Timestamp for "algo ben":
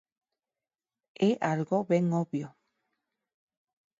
1.53-2.05